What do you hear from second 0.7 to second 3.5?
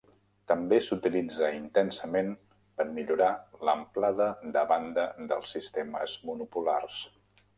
s'utilitza intensament per millorar